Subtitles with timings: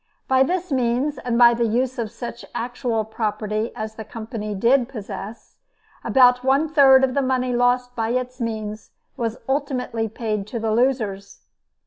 [0.27, 4.89] By this means and by the use of such actual property as the Company did
[4.89, 5.57] possess,
[6.03, 10.71] about one third of the money lost by its means was ultimately paid to the
[10.71, 11.43] losers.